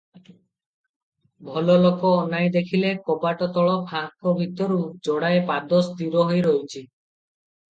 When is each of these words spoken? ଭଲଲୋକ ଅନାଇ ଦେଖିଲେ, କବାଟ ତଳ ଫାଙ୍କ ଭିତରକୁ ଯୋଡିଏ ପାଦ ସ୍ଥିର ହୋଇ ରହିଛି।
ଭଲଲୋକ 1.49 2.13
ଅନାଇ 2.21 2.47
ଦେଖିଲେ, 2.55 2.93
କବାଟ 3.09 3.49
ତଳ 3.59 3.77
ଫାଙ୍କ 3.93 4.35
ଭିତରକୁ 4.41 4.89
ଯୋଡିଏ 5.09 5.45
ପାଦ 5.51 5.83
ସ୍ଥିର 5.91 6.25
ହୋଇ 6.31 6.43
ରହିଛି। 6.49 6.83